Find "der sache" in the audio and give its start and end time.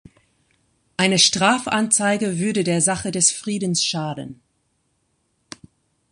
2.63-3.11